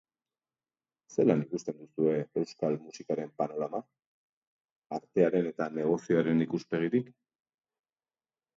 [1.15, 2.13] Zelan ikusten duzue
[2.43, 3.83] euskal musikaren panorama,
[4.99, 7.17] artearen eta negozioaren ikuspegitik?